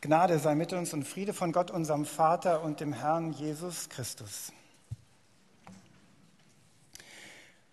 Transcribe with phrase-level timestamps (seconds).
[0.00, 4.52] Gnade sei mit uns und Friede von Gott, unserem Vater und dem Herrn Jesus Christus.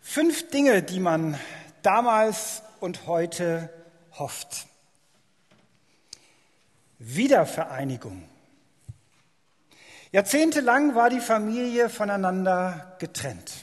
[0.01, 1.39] Fünf Dinge, die man
[1.83, 3.69] damals und heute
[4.13, 4.65] hofft.
[6.97, 8.27] Wiedervereinigung.
[10.11, 13.53] Jahrzehntelang war die Familie voneinander getrennt.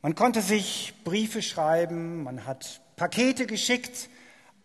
[0.00, 4.08] Man konnte sich Briefe schreiben, man hat Pakete geschickt,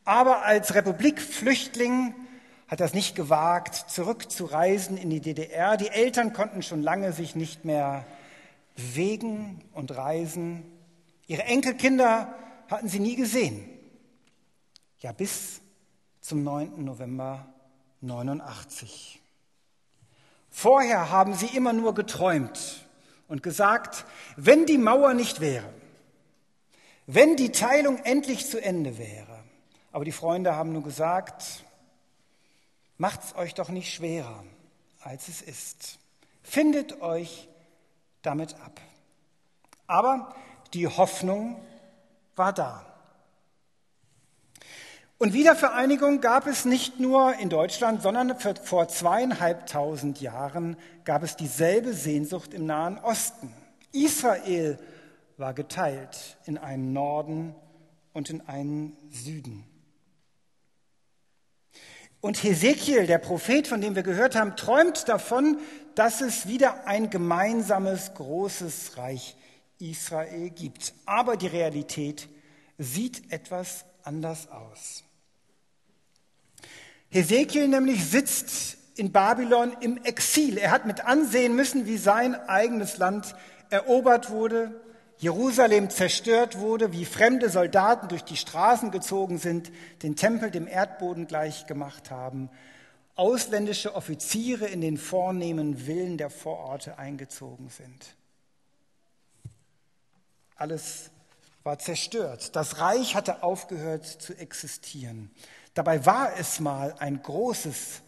[0.05, 2.15] aber als Republikflüchtling
[2.67, 5.77] hat das nicht gewagt, zurückzureisen in die DDR.
[5.77, 8.05] Die Eltern konnten schon lange sich nicht mehr
[8.75, 10.63] bewegen und reisen.
[11.27, 12.33] Ihre Enkelkinder
[12.67, 13.69] hatten sie nie gesehen.
[14.99, 15.61] Ja, bis
[16.21, 16.83] zum 9.
[16.83, 17.47] November
[18.01, 19.21] 89.
[20.49, 22.85] Vorher haben sie immer nur geträumt
[23.27, 25.71] und gesagt, wenn die Mauer nicht wäre,
[27.05, 29.43] wenn die Teilung endlich zu Ende wäre.
[29.91, 31.63] Aber die Freunde haben nur gesagt,
[32.97, 34.43] Macht's euch doch nicht schwerer,
[35.01, 35.99] als es ist.
[36.41, 37.47] Findet euch
[38.21, 38.81] damit ab.
[39.85, 40.35] Aber
[40.73, 41.59] die Hoffnung
[42.35, 42.85] war da.
[45.19, 51.93] Und Wiedervereinigung gab es nicht nur in Deutschland, sondern vor zweieinhalbtausend Jahren gab es dieselbe
[51.93, 53.51] Sehnsucht im Nahen Osten.
[53.91, 54.77] Israel
[55.37, 57.55] war geteilt in einen Norden
[58.13, 59.65] und in einen Süden.
[62.27, 65.59] Und Hesekiel, der Prophet, von dem wir gehört haben, träumt davon,
[65.95, 69.37] dass es wieder ein gemeinsames großes Reich
[69.79, 70.93] Israel gibt.
[71.05, 72.27] Aber die Realität
[72.77, 75.05] sieht etwas anders aus.
[77.07, 80.57] Hesekiel nämlich sitzt in Babylon im Exil.
[80.57, 83.35] Er hat mit ansehen müssen, wie sein eigenes Land
[83.69, 84.81] erobert wurde,
[85.19, 89.71] Jerusalem zerstört wurde, wie fremde Soldaten durch die Straßen gezogen sind,
[90.03, 92.49] den Tempel dem Erdboden gleich gemacht haben,
[93.15, 98.15] ausländische Offiziere in den vornehmen Villen der Vororte eingezogen sind.
[100.55, 101.09] Alles
[101.63, 102.55] war zerstört.
[102.55, 105.31] Das Reich hatte aufgehört zu existieren.
[105.73, 108.01] Dabei war es mal ein großes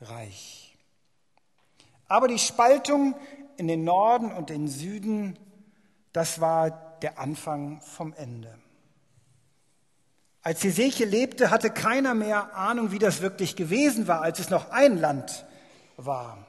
[0.00, 0.76] Reich.
[2.06, 3.14] Aber die Spaltung
[3.56, 5.38] in den Norden und den Süden
[6.14, 6.70] das war
[7.02, 8.56] der Anfang vom Ende.
[10.42, 14.70] Als Hesekiel lebte, hatte keiner mehr Ahnung, wie das wirklich gewesen war, als es noch
[14.70, 15.44] ein Land
[15.96, 16.46] war.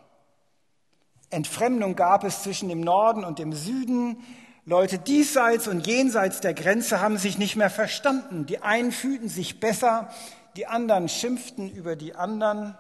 [1.31, 4.23] Entfremdung gab es zwischen dem Norden und dem Süden.
[4.65, 8.45] Leute diesseits und jenseits der Grenze haben sich nicht mehr verstanden.
[8.45, 10.09] Die einen fühlten sich besser,
[10.57, 12.77] die anderen schimpften über die anderen.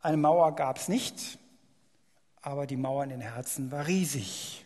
[0.00, 1.38] Eine Mauer gab es nicht,
[2.40, 4.64] aber die Mauer in den Herzen war riesig.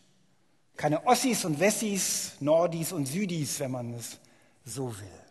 [0.77, 4.19] Keine Ossis und Wessis, Nordis und Südis, wenn man es
[4.65, 5.27] so will.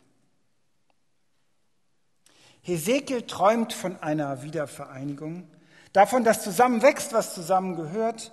[2.64, 5.48] Hesekiel träumt von einer Wiedervereinigung,
[5.94, 8.32] davon, dass zusammen wächst, was zusammengehört.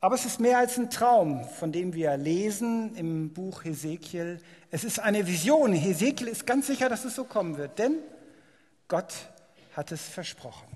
[0.00, 4.40] Aber es ist mehr als ein Traum, von dem wir lesen im Buch Hesekiel.
[4.70, 5.72] Es ist eine Vision.
[5.72, 7.98] Hesekiel ist ganz sicher, dass es so kommen wird, denn
[8.86, 9.12] Gott
[9.74, 10.68] hat es versprochen.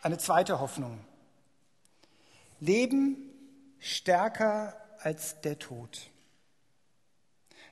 [0.00, 1.00] Eine zweite Hoffnung.
[2.60, 3.31] Leben
[3.82, 6.10] stärker als der Tod.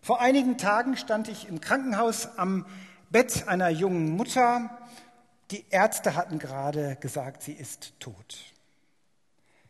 [0.03, 2.67] Vor einigen Tagen stand ich im Krankenhaus am
[3.11, 4.77] Bett einer jungen Mutter.
[5.53, 8.39] Die Ärzte hatten gerade gesagt, sie ist tot.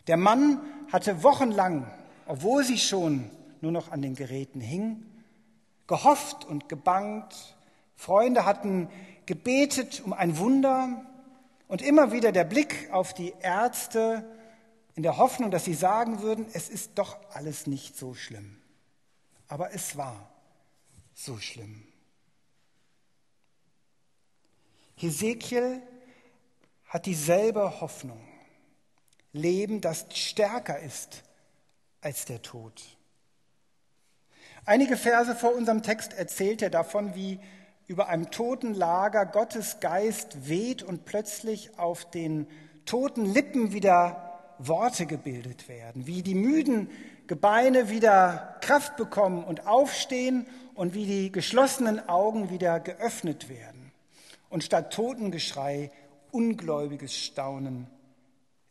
[0.06, 1.90] Der Mann hatte wochenlang,
[2.26, 3.30] obwohl sie schon
[3.60, 5.04] nur noch an den Geräten hing,
[5.86, 7.54] gehofft und gebangt.
[7.96, 8.88] Freunde hatten
[9.26, 11.04] gebetet um ein Wunder
[11.68, 14.24] und immer wieder der Blick auf die Ärzte
[14.94, 18.60] in der Hoffnung, dass sie sagen würden, es ist doch alles nicht so schlimm.
[19.48, 20.30] Aber es war
[21.14, 21.86] so schlimm.
[24.96, 25.82] Hesekiel
[26.84, 28.20] hat dieselbe Hoffnung.
[29.32, 31.22] Leben, das stärker ist
[32.00, 32.82] als der Tod.
[34.66, 37.40] Einige Verse vor unserem Text erzählt er davon, wie
[37.86, 42.46] über einem toten Lager Gottes Geist weht und plötzlich auf den
[42.84, 44.29] toten Lippen wieder
[44.66, 46.90] Worte gebildet werden, wie die müden
[47.26, 53.92] Gebeine wieder Kraft bekommen und aufstehen und wie die geschlossenen Augen wieder geöffnet werden.
[54.48, 55.90] Und statt Totengeschrei
[56.30, 57.86] ungläubiges Staunen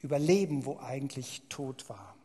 [0.02, 2.16] über Leben, wo eigentlich tot war.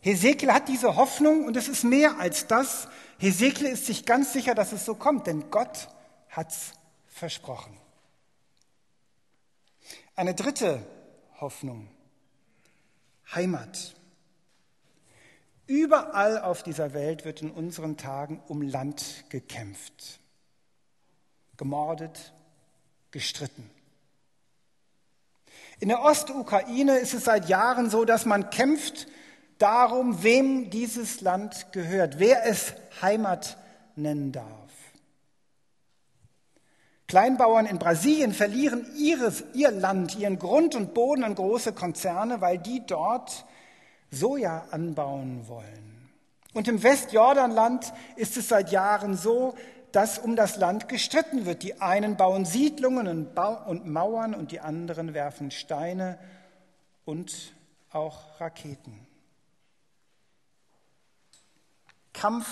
[0.00, 2.88] Hesekiel hat diese Hoffnung und es ist mehr als das.
[3.18, 5.88] Hesekiel ist sich ganz sicher, dass es so kommt, denn Gott
[6.28, 6.72] hat's
[7.08, 7.76] versprochen.
[10.14, 10.86] Eine dritte
[11.40, 11.88] Hoffnung.
[13.34, 13.94] Heimat.
[15.66, 20.20] Überall auf dieser Welt wird in unseren Tagen um Land gekämpft.
[21.56, 22.34] gemordet,
[23.10, 23.70] gestritten.
[25.80, 29.06] In der Ostukraine ist es seit Jahren so, dass man kämpft
[29.58, 33.56] darum, wem dieses Land gehört, wer es Heimat
[33.94, 34.65] nennen darf.
[37.08, 42.58] Kleinbauern in Brasilien verlieren ihres, ihr Land, ihren Grund und Boden an große Konzerne, weil
[42.58, 43.44] die dort
[44.10, 46.10] Soja anbauen wollen.
[46.52, 49.54] Und im Westjordanland ist es seit Jahren so,
[49.92, 51.62] dass um das Land gestritten wird.
[51.62, 56.18] Die einen bauen Siedlungen und Mauern und die anderen werfen Steine
[57.04, 57.54] und
[57.92, 59.06] auch Raketen.
[62.12, 62.46] Kampf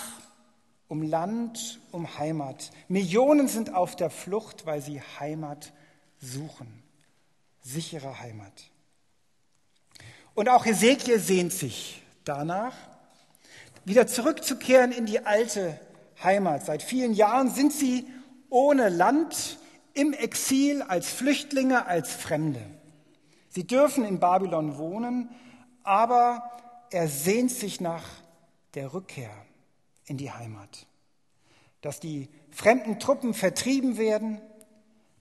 [0.89, 2.71] um Land, um Heimat.
[2.89, 5.73] Millionen sind auf der Flucht, weil sie Heimat
[6.21, 6.83] suchen.
[7.61, 8.71] Sichere Heimat.
[10.35, 12.75] Und auch Hesekiel sehnt sich danach,
[13.85, 15.79] wieder zurückzukehren in die alte
[16.23, 16.65] Heimat.
[16.65, 18.07] Seit vielen Jahren sind sie
[18.51, 19.59] ohne Land,
[19.95, 22.61] im Exil, als Flüchtlinge, als Fremde.
[23.49, 25.29] Sie dürfen in Babylon wohnen,
[25.85, 26.51] aber
[26.91, 28.03] er sehnt sich nach
[28.75, 29.31] der Rückkehr
[30.07, 30.87] in die Heimat.
[31.81, 34.41] Dass die fremden Truppen vertrieben werden,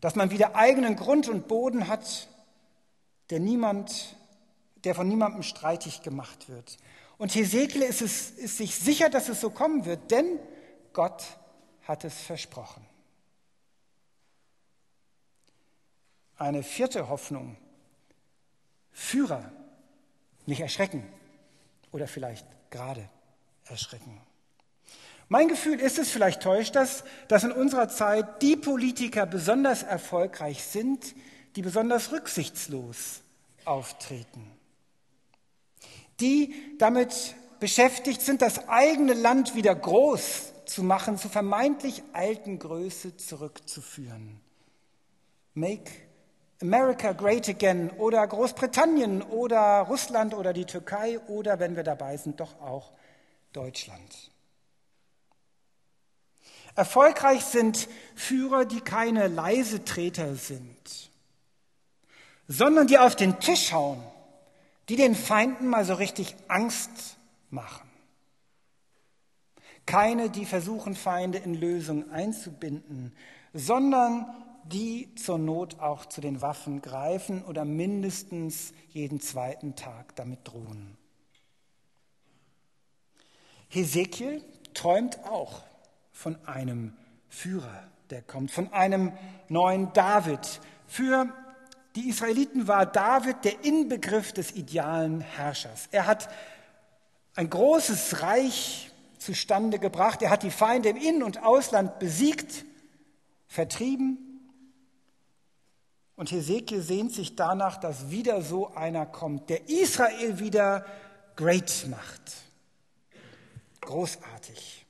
[0.02, 2.28] dass man wieder eigenen Grund und Boden hat,
[3.30, 4.18] der niemand,
[4.84, 6.78] der von niemandem streitig gemacht wird.
[7.18, 10.40] Und Hesekiel ist, es, ist sich sicher, dass es so kommen wird, denn
[10.92, 11.24] Gott
[11.84, 12.86] hat es versprochen.
[16.38, 17.58] Eine vierte Hoffnung.
[18.92, 19.52] Führer,
[20.46, 21.08] nicht erschrecken
[21.92, 23.10] oder vielleicht gerade
[23.66, 24.22] erschrecken.
[25.34, 30.64] Mein Gefühl ist es, vielleicht täuscht das, dass in unserer Zeit die Politiker besonders erfolgreich
[30.64, 31.16] sind,
[31.56, 33.22] die besonders rücksichtslos
[33.66, 34.52] auftreten.
[36.20, 43.18] Die damit beschäftigt sind, das eigene Land wieder groß zu machen, zur vermeintlich alten Größe
[43.18, 44.40] zurückzuführen.
[45.56, 45.90] Make
[46.62, 52.40] America Great Again oder Großbritannien oder Russland oder die Türkei oder, wenn wir dabei sind,
[52.40, 52.92] doch auch
[53.52, 54.30] Deutschland.
[56.76, 61.12] Erfolgreich sind Führer, die keine Leisetreter sind,
[62.48, 64.02] sondern die auf den Tisch hauen,
[64.90, 67.18] die den Feinden mal so richtig Angst
[67.50, 67.90] machen.
[69.86, 73.16] Keine, die versuchen, Feinde in Lösungen einzubinden,
[73.54, 74.26] sondern
[74.66, 80.98] die zur Not auch zu den Waffen greifen oder mindestens jeden zweiten Tag damit drohen.
[83.68, 84.44] Hesekiel
[84.74, 85.64] träumt auch
[86.14, 86.94] von einem
[87.28, 89.12] Führer, der kommt, von einem
[89.50, 90.62] neuen David.
[90.88, 91.28] Für
[91.96, 95.90] die Israeliten war David der Inbegriff des idealen Herrschers.
[95.92, 96.30] Er hat
[97.36, 100.22] ein großes Reich zustande gebracht.
[100.22, 102.66] Er hat die Feinde im In- und Ausland besiegt,
[103.48, 104.18] vertrieben.
[106.16, 110.86] Und Hesekiel sehnt sich danach, dass wieder so einer kommt, der Israel wieder
[111.36, 112.22] great macht.
[113.82, 114.86] Großartig.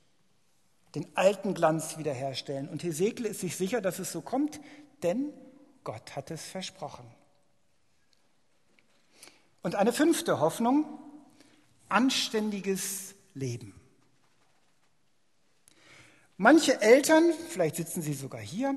[0.94, 2.68] Den alten Glanz wiederherstellen.
[2.68, 4.60] Und Hesekiel ist sich sicher, dass es so kommt,
[5.02, 5.32] denn
[5.82, 7.04] Gott hat es versprochen.
[9.62, 10.84] Und eine fünfte Hoffnung,
[11.88, 13.74] anständiges Leben.
[16.36, 18.76] Manche Eltern, vielleicht sitzen sie sogar hier,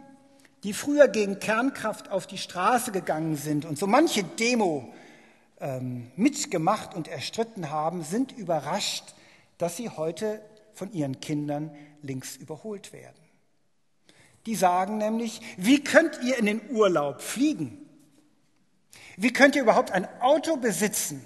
[0.63, 4.93] die früher gegen Kernkraft auf die Straße gegangen sind und so manche Demo
[5.59, 9.15] ähm, mitgemacht und erstritten haben, sind überrascht,
[9.57, 10.41] dass sie heute
[10.73, 13.27] von ihren Kindern links überholt werden.
[14.45, 17.85] Die sagen nämlich, wie könnt ihr in den Urlaub fliegen?
[19.17, 21.25] Wie könnt ihr überhaupt ein Auto besitzen?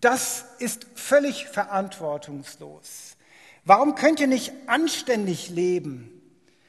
[0.00, 3.16] Das ist völlig verantwortungslos.
[3.64, 6.22] Warum könnt ihr nicht anständig leben?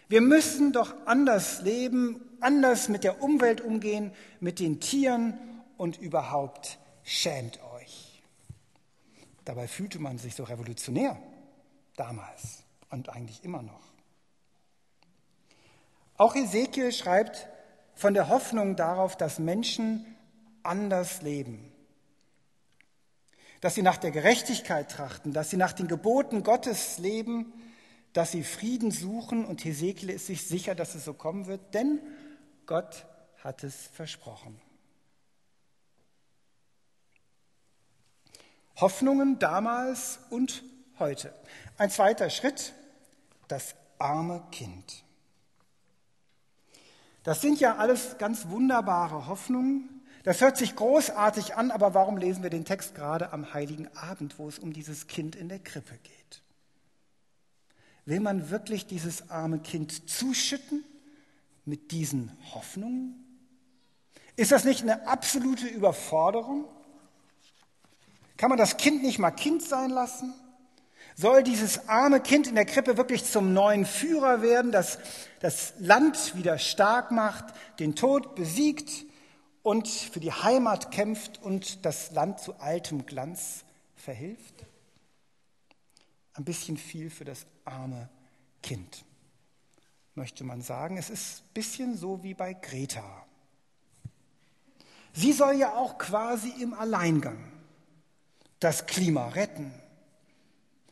[0.09, 5.37] Wir müssen doch anders leben, anders mit der Umwelt umgehen, mit den Tieren
[5.77, 8.23] und überhaupt schämt euch.
[9.45, 11.17] Dabei fühlte man sich so revolutionär
[11.95, 12.60] damals
[12.91, 13.81] und eigentlich immer noch.
[16.17, 17.47] Auch Ezekiel schreibt
[17.95, 20.05] von der Hoffnung darauf, dass Menschen
[20.63, 21.71] anders leben
[23.61, 27.53] dass sie nach der Gerechtigkeit trachten, dass sie nach den Geboten Gottes leben,
[28.11, 32.01] dass sie Frieden suchen und Hesekiel ist sich sicher, dass es so kommen wird, denn
[32.65, 33.05] Gott
[33.43, 34.59] hat es versprochen.
[38.77, 40.63] Hoffnungen damals und
[40.97, 41.33] heute.
[41.77, 42.73] Ein zweiter Schritt,
[43.51, 45.03] das arme Kind.
[47.23, 52.43] Das sind ja alles ganz wunderbare Hoffnungen, das hört sich großartig an, aber warum lesen
[52.43, 55.97] wir den Text gerade am heiligen Abend, wo es um dieses Kind in der Krippe
[55.97, 56.43] geht?
[58.05, 60.83] Will man wirklich dieses arme Kind zuschütten
[61.65, 63.15] mit diesen Hoffnungen?
[64.35, 66.65] Ist das nicht eine absolute Überforderung?
[68.37, 70.33] Kann man das Kind nicht mal Kind sein lassen?
[71.15, 74.97] Soll dieses arme Kind in der Krippe wirklich zum neuen Führer werden, das
[75.41, 77.45] das Land wieder stark macht,
[77.79, 79.05] den Tod besiegt
[79.63, 83.65] und für die Heimat kämpft und das Land zu altem Glanz
[83.95, 84.65] verhilft?
[86.33, 88.07] Ein bisschen viel für das arme
[88.61, 89.03] Kind,
[90.13, 90.97] möchte man sagen.
[90.97, 93.25] Es ist ein bisschen so wie bei Greta.
[95.13, 97.51] Sie soll ja auch quasi im Alleingang
[98.59, 99.73] das Klima retten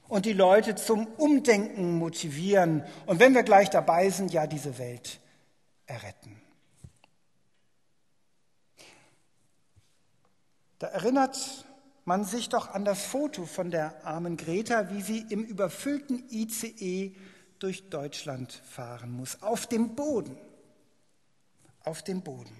[0.09, 5.21] und die Leute zum Umdenken motivieren und wenn wir gleich dabei sind, ja diese Welt
[5.85, 6.41] erretten.
[10.79, 11.65] Da erinnert
[12.05, 17.15] man sich doch an das Foto von der armen Greta, wie sie im überfüllten ICE
[17.59, 20.37] durch Deutschland fahren muss, auf dem Boden.
[21.83, 22.58] Auf dem Boden.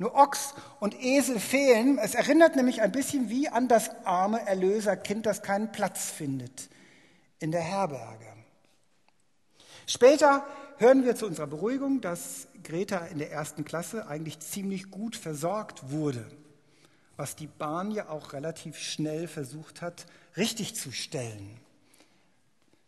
[0.00, 1.98] Nur Ochs und Esel fehlen.
[1.98, 6.68] Es erinnert nämlich ein bisschen wie an das arme Erlöserkind, das keinen Platz findet
[7.38, 8.26] in der Herberge.
[9.86, 10.44] Später
[10.78, 15.92] hören wir zu unserer Beruhigung, dass Greta in der ersten Klasse eigentlich ziemlich gut versorgt
[15.92, 16.26] wurde
[17.20, 20.06] was die Bahn ja auch relativ schnell versucht hat,
[20.38, 21.60] richtigzustellen.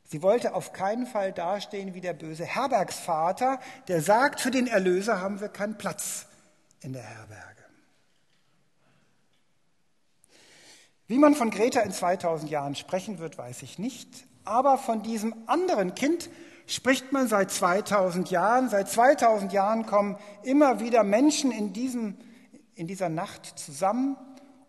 [0.04, 5.20] Sie wollte auf keinen Fall dastehen wie der böse Herbergsvater, der sagt, für den Erlöser
[5.20, 6.28] haben wir keinen Platz
[6.82, 7.64] in der Herberge.
[11.06, 14.26] Wie man von Greta in 2000 Jahren sprechen wird, weiß ich nicht.
[14.44, 16.30] Aber von diesem anderen Kind
[16.66, 18.68] spricht man seit 2000 Jahren.
[18.68, 22.16] Seit 2000 Jahren kommen immer wieder Menschen in diesem
[22.74, 24.16] in dieser Nacht zusammen,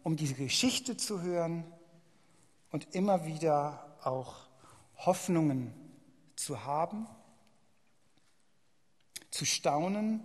[0.03, 1.63] um diese Geschichte zu hören
[2.71, 4.35] und immer wieder auch
[4.97, 5.73] Hoffnungen
[6.35, 7.07] zu haben,
[9.31, 10.21] zu staunen,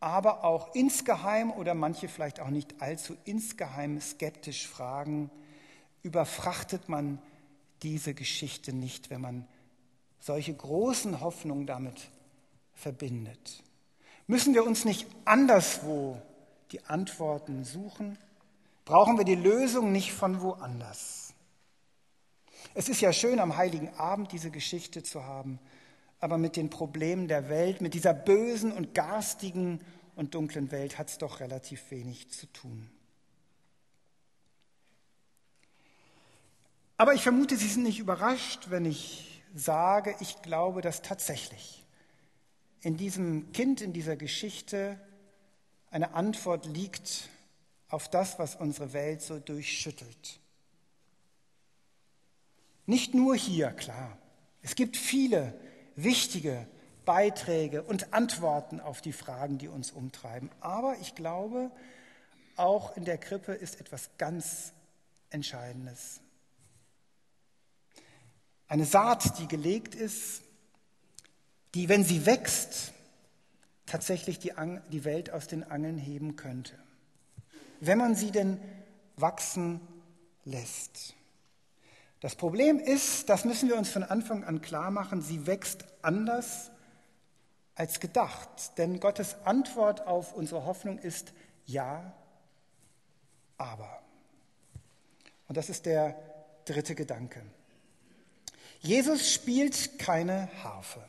[0.00, 5.30] aber auch insgeheim oder manche vielleicht auch nicht allzu insgeheim skeptisch fragen,
[6.02, 7.20] überfrachtet man
[7.82, 9.46] diese Geschichte nicht, wenn man
[10.18, 12.10] solche großen Hoffnungen damit
[12.74, 13.62] verbindet?
[14.26, 16.20] Müssen wir uns nicht anderswo
[16.72, 18.16] die Antworten suchen?
[18.84, 21.34] Brauchen wir die Lösung nicht von woanders?
[22.74, 25.58] Es ist ja schön, am heiligen Abend diese Geschichte zu haben,
[26.20, 29.80] aber mit den Problemen der Welt, mit dieser bösen und garstigen
[30.16, 32.90] und dunklen Welt hat es doch relativ wenig zu tun.
[36.98, 41.82] Aber ich vermute, Sie sind nicht überrascht, wenn ich sage, ich glaube, dass tatsächlich
[42.82, 45.00] in diesem Kind, in dieser Geschichte
[45.90, 47.30] eine Antwort liegt
[47.88, 50.40] auf das, was unsere Welt so durchschüttelt.
[52.84, 54.18] Nicht nur hier, klar.
[54.62, 55.54] Es gibt viele
[55.96, 56.66] wichtige
[57.04, 60.50] Beiträge und Antworten auf die Fragen, die uns umtreiben.
[60.60, 61.70] Aber ich glaube,
[62.56, 64.72] auch in der Krippe ist etwas ganz
[65.30, 66.20] Entscheidendes.
[68.68, 70.42] Eine Saat, die gelegt ist,
[71.74, 72.92] die, wenn sie wächst,
[73.86, 74.52] tatsächlich die,
[74.92, 76.78] die Welt aus den Angeln heben könnte.
[77.80, 78.60] Wenn man sie denn
[79.16, 79.80] wachsen
[80.44, 81.14] lässt.
[82.20, 86.70] Das Problem ist, das müssen wir uns von Anfang an klar machen, sie wächst anders
[87.74, 88.76] als gedacht.
[88.76, 91.32] Denn Gottes Antwort auf unsere Hoffnung ist
[91.64, 92.12] ja,
[93.56, 94.02] aber.
[95.48, 96.16] Und das ist der
[96.66, 97.42] dritte Gedanke.
[98.80, 101.02] Jesus spielt keine Harfe.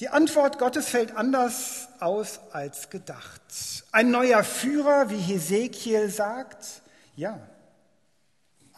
[0.00, 3.42] Die Antwort Gottes fällt anders aus als gedacht.
[3.92, 6.82] Ein neuer Führer, wie Hesekiel sagt,
[7.16, 7.40] ja,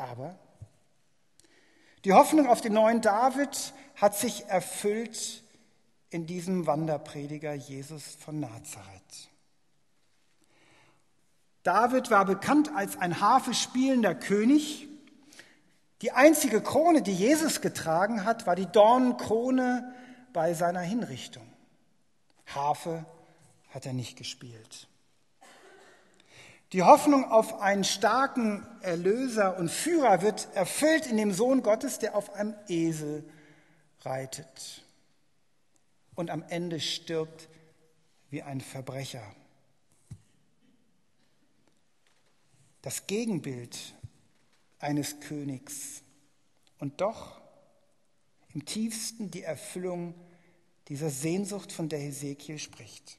[0.00, 0.38] aber
[2.04, 5.44] die Hoffnung auf den neuen David hat sich erfüllt
[6.08, 9.28] in diesem Wanderprediger Jesus von Nazareth.
[11.62, 14.88] David war bekannt als ein Harfe spielender König.
[16.00, 19.94] Die einzige Krone, die Jesus getragen hat, war die Dornenkrone
[20.32, 21.46] bei seiner Hinrichtung.
[22.46, 23.04] Harfe
[23.68, 24.88] hat er nicht gespielt.
[26.72, 32.14] Die Hoffnung auf einen starken Erlöser und Führer wird erfüllt in dem Sohn Gottes, der
[32.14, 33.28] auf einem Esel
[34.02, 34.84] reitet
[36.14, 37.48] und am Ende stirbt
[38.30, 39.22] wie ein Verbrecher.
[42.82, 43.76] Das Gegenbild
[44.78, 46.02] eines Königs.
[46.78, 47.40] Und doch
[48.54, 50.14] im tiefsten die Erfüllung
[50.88, 53.18] dieser Sehnsucht, von der Hesekiel spricht.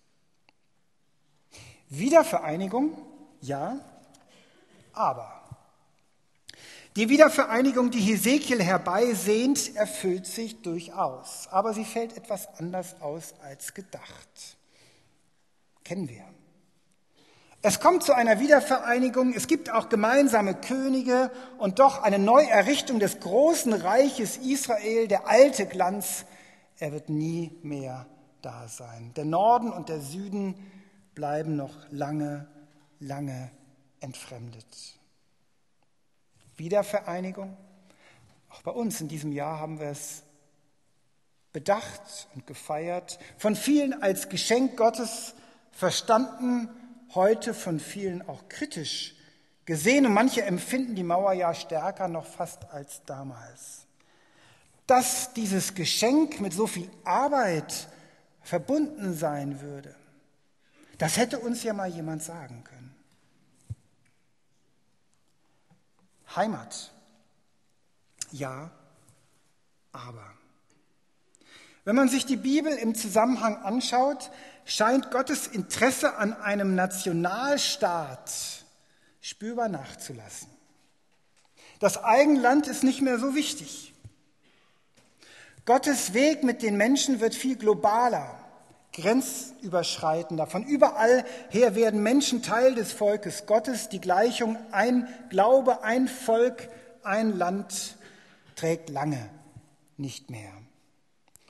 [1.89, 2.97] Wiedervereinigung,
[3.41, 3.79] ja,
[4.93, 5.41] aber
[6.97, 13.73] Die Wiedervereinigung, die Hesekiel herbeisehnt, erfüllt sich durchaus, aber sie fällt etwas anders aus als
[13.73, 14.57] gedacht.
[15.85, 16.25] Kennen wir.
[17.61, 23.21] Es kommt zu einer Wiedervereinigung, es gibt auch gemeinsame Könige und doch eine Neuerrichtung des
[23.21, 26.25] großen Reiches Israel, der alte Glanz,
[26.77, 28.05] er wird nie mehr
[28.41, 29.13] da sein.
[29.15, 30.55] Der Norden und der Süden
[31.15, 32.47] bleiben noch lange,
[33.01, 33.51] lange
[33.99, 34.97] entfremdet.
[36.55, 37.57] Wiedervereinigung.
[38.49, 40.23] Auch bei uns in diesem Jahr haben wir es
[41.51, 45.33] bedacht und gefeiert, von vielen als Geschenk Gottes
[45.71, 46.69] verstanden,
[47.13, 49.15] heute von vielen auch kritisch
[49.65, 53.85] gesehen und manche empfinden die Mauer ja stärker noch fast als damals.
[54.87, 57.87] Dass dieses Geschenk mit so viel Arbeit
[58.41, 59.95] verbunden sein würde,
[60.97, 62.90] das hätte uns ja mal jemand sagen können.
[66.35, 66.91] Heimat.
[68.31, 68.71] Ja,
[69.91, 70.33] aber.
[71.83, 74.29] Wenn man sich die Bibel im Zusammenhang anschaut,
[74.65, 78.31] scheint Gottes Interesse an einem Nationalstaat
[79.19, 80.49] spürbar nachzulassen.
[81.79, 83.93] Das Eigenland ist nicht mehr so wichtig.
[85.65, 88.40] Gottes Weg mit den Menschen wird viel globaler,
[88.93, 90.47] grenzüberschreitender.
[90.47, 93.89] Von überall her werden Menschen Teil des Volkes Gottes.
[93.89, 96.69] Die Gleichung ein Glaube, ein Volk,
[97.03, 97.97] ein Land
[98.55, 99.29] trägt lange
[99.97, 100.51] nicht mehr.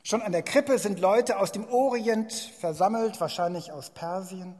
[0.03, 4.55] Schon an der Krippe sind Leute aus dem Orient versammelt, wahrscheinlich aus Persien.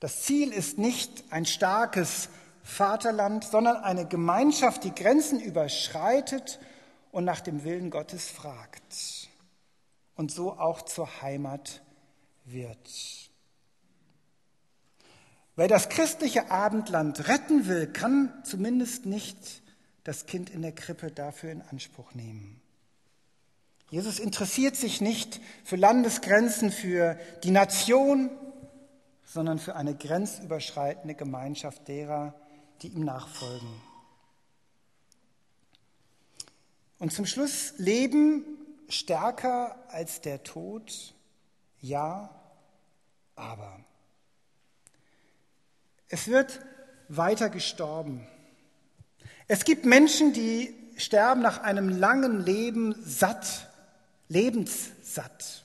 [0.00, 2.28] Das Ziel ist nicht ein starkes
[2.62, 6.60] Vaterland, sondern eine Gemeinschaft, die Grenzen überschreitet
[7.10, 9.27] und nach dem Willen Gottes fragt
[10.18, 11.80] und so auch zur Heimat
[12.44, 13.30] wird.
[15.54, 19.62] Wer das christliche Abendland retten will, kann zumindest nicht
[20.02, 22.60] das Kind in der Krippe dafür in Anspruch nehmen.
[23.90, 28.30] Jesus interessiert sich nicht für Landesgrenzen, für die Nation,
[29.24, 32.34] sondern für eine grenzüberschreitende Gemeinschaft derer,
[32.82, 33.68] die ihm nachfolgen.
[36.98, 38.57] Und zum Schluss Leben
[38.88, 41.14] stärker als der Tod,
[41.80, 42.30] ja,
[43.36, 43.84] aber.
[46.08, 46.60] Es wird
[47.08, 48.26] weiter gestorben.
[49.46, 53.68] Es gibt Menschen, die sterben nach einem langen Leben satt
[54.28, 55.64] lebenssatt.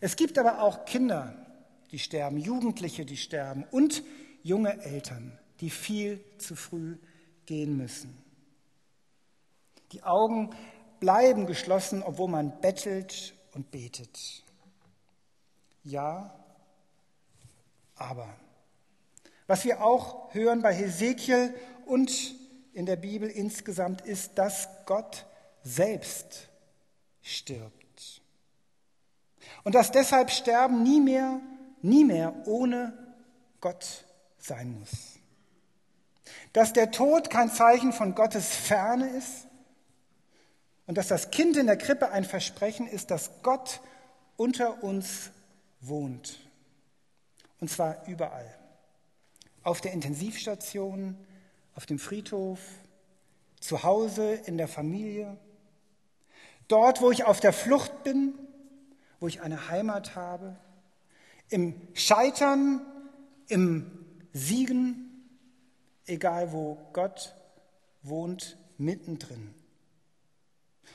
[0.00, 1.34] Es gibt aber auch Kinder,
[1.90, 4.02] die sterben, Jugendliche, die sterben und
[4.42, 6.96] junge Eltern, die viel zu früh
[7.46, 8.16] gehen müssen.
[9.92, 10.50] Die Augen
[11.02, 14.44] bleiben geschlossen, obwohl man bettelt und betet.
[15.82, 16.32] Ja,
[17.96, 18.28] aber.
[19.48, 21.52] Was wir auch hören bei Hesekiel
[21.86, 22.36] und
[22.72, 25.26] in der Bibel insgesamt ist, dass Gott
[25.64, 26.48] selbst
[27.20, 28.22] stirbt.
[29.64, 31.40] Und dass deshalb Sterben nie mehr,
[31.80, 32.96] nie mehr ohne
[33.60, 34.04] Gott
[34.38, 35.18] sein muss.
[36.52, 39.48] Dass der Tod kein Zeichen von Gottes Ferne ist
[40.86, 43.80] und dass das Kind in der Krippe ein Versprechen ist, dass Gott
[44.36, 45.30] unter uns
[45.80, 46.38] wohnt.
[47.60, 48.52] Und zwar überall.
[49.62, 51.16] Auf der Intensivstation,
[51.74, 52.58] auf dem Friedhof,
[53.60, 55.38] zu Hause, in der Familie,
[56.72, 58.32] Dort, wo ich auf der Flucht bin,
[59.20, 60.56] wo ich eine Heimat habe,
[61.50, 62.80] im Scheitern,
[63.48, 63.90] im
[64.32, 65.28] Siegen,
[66.06, 67.34] egal wo Gott
[68.02, 69.54] wohnt, mittendrin.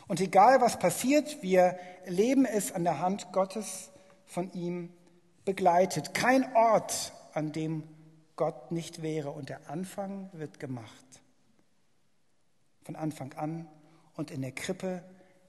[0.07, 3.91] Und egal was passiert, wir erleben es an der Hand Gottes
[4.25, 4.93] von ihm
[5.45, 6.13] begleitet.
[6.13, 7.83] Kein Ort, an dem
[8.35, 9.31] Gott nicht wäre.
[9.31, 11.21] Und der Anfang wird gemacht.
[12.83, 13.67] Von Anfang an
[14.15, 15.03] und in der Krippe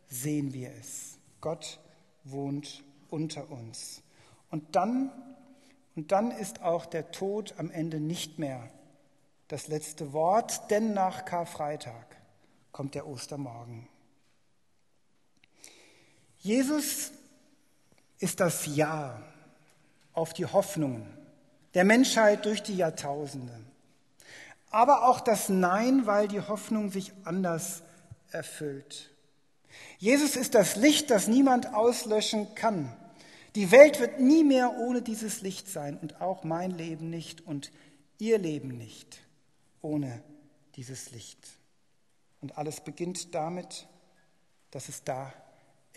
[0.09, 1.18] sehen wir es.
[1.40, 1.79] Gott
[2.25, 4.03] wohnt unter uns.
[4.51, 5.12] Und dann,
[5.94, 8.68] und dann ist auch der Tod am Ende nicht mehr
[9.47, 12.16] das letzte Wort, denn nach Karfreitag
[12.73, 13.88] kommt der Ostermorgen.
[16.48, 17.12] Jesus
[18.20, 19.22] ist das Ja
[20.14, 21.06] auf die Hoffnungen
[21.74, 23.52] der Menschheit durch die Jahrtausende.
[24.70, 27.82] Aber auch das Nein, weil die Hoffnung sich anders
[28.30, 29.11] erfüllt.
[29.98, 32.96] Jesus ist das Licht, das niemand auslöschen kann.
[33.54, 37.70] Die Welt wird nie mehr ohne dieses Licht sein und auch mein Leben nicht und
[38.16, 39.20] ihr Leben nicht
[39.82, 40.22] ohne
[40.76, 41.46] dieses Licht.
[42.40, 43.87] Und alles beginnt damit,
[44.70, 45.34] dass es da